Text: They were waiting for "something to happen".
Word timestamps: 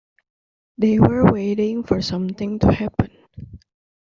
They 0.79 0.97
were 0.99 1.31
waiting 1.31 1.83
for 1.83 2.01
"something 2.01 2.57
to 2.57 2.71
happen". 2.73 3.11